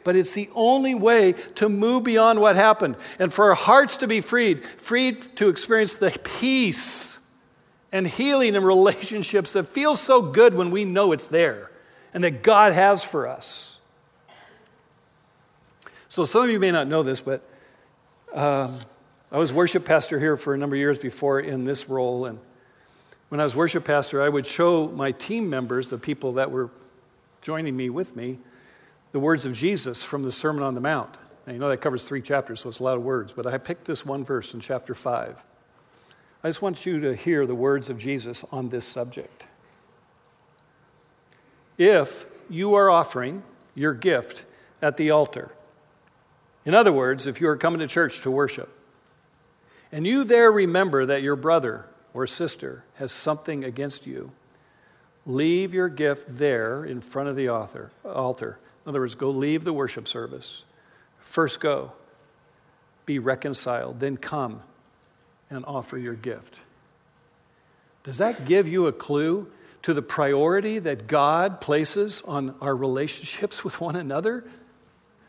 [0.04, 4.06] but it's the only way to move beyond what happened and for our hearts to
[4.06, 7.18] be freed, freed to experience the peace
[7.90, 11.70] and healing in relationships that feels so good when we know it's there
[12.12, 13.76] and that God has for us.
[16.08, 17.42] So, some of you may not know this, but
[18.34, 18.78] um,
[19.32, 22.24] I was worship pastor here for a number of years before in this role.
[22.26, 22.38] And
[23.30, 26.70] when I was worship pastor, I would show my team members, the people that were
[27.42, 28.38] joining me with me,
[29.14, 31.16] the words of Jesus from the Sermon on the Mount.
[31.46, 33.58] Now, you know that covers three chapters, so it's a lot of words, but I
[33.58, 35.44] picked this one verse in chapter 5.
[36.42, 39.46] I just want you to hear the words of Jesus on this subject.
[41.78, 43.44] If you are offering
[43.76, 44.46] your gift
[44.82, 45.54] at the altar,
[46.64, 48.68] in other words, if you are coming to church to worship,
[49.92, 54.32] and you there remember that your brother or sister has something against you,
[55.24, 58.58] leave your gift there in front of the altar.
[58.84, 60.64] In other words, go leave the worship service.
[61.20, 61.92] First go,
[63.06, 64.62] be reconciled, then come
[65.50, 66.60] and offer your gift.
[68.02, 69.50] Does that give you a clue
[69.82, 74.44] to the priority that God places on our relationships with one another?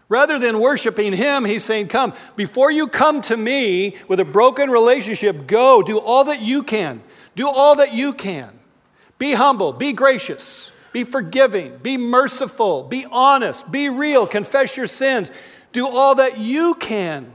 [0.08, 4.70] Rather than worshiping Him, He's saying, Come, before you come to me with a broken
[4.70, 7.02] relationship, go, do all that you can.
[7.36, 8.52] Do all that you can.
[9.18, 15.30] Be humble, be gracious, be forgiving, be merciful, be honest, be real, confess your sins.
[15.74, 17.34] Do all that you can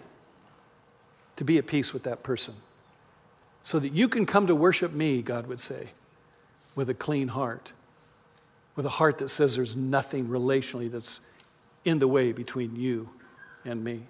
[1.37, 2.55] to be at peace with that person
[3.63, 5.91] so that you can come to worship me, God would say,
[6.75, 7.75] with a clean heart,
[8.77, 11.21] with a heart that says there's nothing relationally that's
[11.85, 13.11] in the way between you
[13.67, 14.05] and me.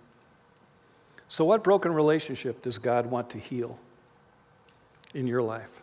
[1.27, 3.81] So, what broken relationship does God want to heal
[5.13, 5.83] in your life?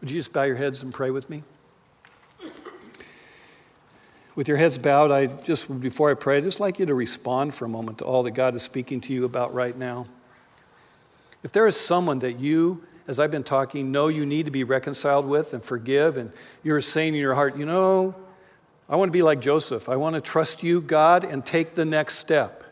[0.00, 1.42] Would you just bow your heads and pray with me?
[4.34, 7.52] With your heads bowed, I just, before I pray, I'd just like you to respond
[7.52, 10.06] for a moment to all that God is speaking to you about right now.
[11.42, 14.64] If there is someone that you, as I've been talking, know you need to be
[14.64, 18.14] reconciled with and forgive, and you're saying in your heart, you know,
[18.88, 19.88] I want to be like Joseph.
[19.88, 22.64] I want to trust you, God, and take the next step.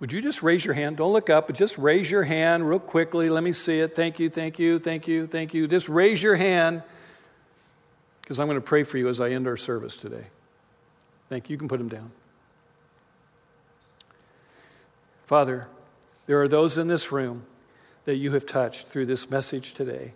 [0.00, 0.98] Would you just raise your hand?
[0.98, 3.28] Don't look up, but just raise your hand real quickly.
[3.28, 3.94] Let me see it.
[3.94, 5.66] Thank you, thank you, thank you, thank you.
[5.68, 6.82] Just raise your hand
[8.26, 10.24] because I'm going to pray for you as I end our service today.
[11.28, 11.54] Thank you.
[11.54, 12.10] You can put them down.
[15.22, 15.68] Father,
[16.26, 17.46] there are those in this room
[18.04, 20.14] that you have touched through this message today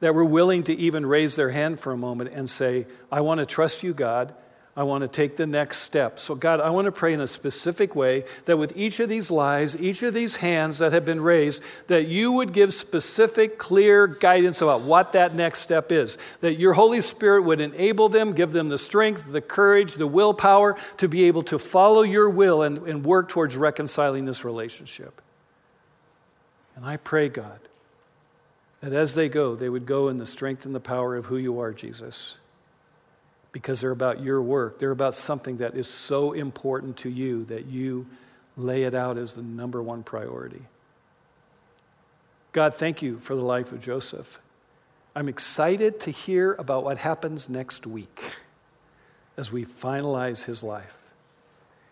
[0.00, 3.38] that were willing to even raise their hand for a moment and say, I want
[3.38, 4.34] to trust you, God.
[4.76, 6.18] I want to take the next step.
[6.20, 9.28] So, God, I want to pray in a specific way that with each of these
[9.28, 14.06] lies, each of these hands that have been raised, that you would give specific, clear
[14.06, 16.16] guidance about what that next step is.
[16.40, 20.76] That your Holy Spirit would enable them, give them the strength, the courage, the willpower
[20.98, 25.20] to be able to follow your will and, and work towards reconciling this relationship.
[26.76, 27.58] And I pray, God,
[28.80, 31.36] that as they go, they would go in the strength and the power of who
[31.36, 32.38] you are, Jesus.
[33.52, 34.78] Because they're about your work.
[34.78, 38.06] They're about something that is so important to you that you
[38.56, 40.62] lay it out as the number one priority.
[42.52, 44.38] God, thank you for the life of Joseph.
[45.14, 48.40] I'm excited to hear about what happens next week
[49.36, 51.02] as we finalize his life.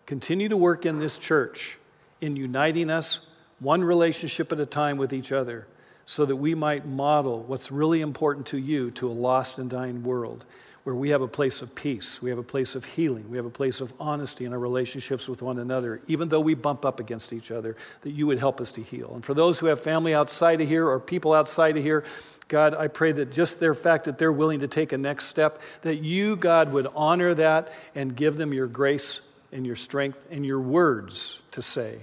[0.05, 1.77] Continue to work in this church
[2.21, 3.19] in uniting us
[3.59, 5.67] one relationship at a time with each other
[6.05, 10.03] so that we might model what's really important to you to a lost and dying
[10.03, 10.45] world
[10.89, 13.45] where we have a place of peace, we have a place of healing, we have
[13.45, 16.99] a place of honesty in our relationships with one another, even though we bump up
[16.99, 19.11] against each other, that you would help us to heal.
[19.13, 22.03] And for those who have family outside of here or people outside of here,
[22.47, 25.61] God, I pray that just their fact that they're willing to take a next step,
[25.83, 29.19] that you, God, would honor that and give them your grace
[29.51, 31.99] and your strength and your words to say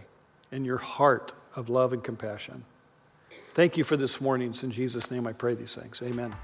[0.52, 2.62] and your heart of love and compassion.
[3.52, 4.50] Thank you for this morning.
[4.50, 6.00] It's in Jesus' name I pray these things.
[6.04, 6.36] Amen.